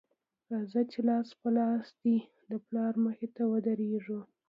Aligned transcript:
راځه 0.51 0.81
چې 0.91 0.99
لاس 1.07 1.29
په 1.41 1.47
لاس 1.57 1.85
دې 2.01 2.17
د 2.49 2.51
پلار 2.65 2.93
مخې 3.05 3.27
ته 3.35 3.41
ودرېږو 3.51 4.19